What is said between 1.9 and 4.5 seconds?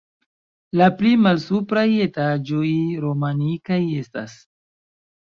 etaĝoj romanikaj estas.